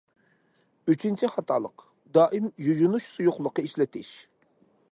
[0.93, 1.83] ئۈچىنچى خاتالىق:
[2.17, 4.11] دائىم يۇيۇنۇش سۇيۇقلۇقى ئىشلىتىش.